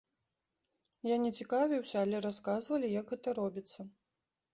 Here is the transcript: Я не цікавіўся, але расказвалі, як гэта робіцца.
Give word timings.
Я 1.09 1.17
не 1.25 1.31
цікавіўся, 1.43 1.97
але 2.05 2.21
расказвалі, 2.27 2.87
як 3.01 3.13
гэта 3.13 3.29
робіцца. 3.41 3.79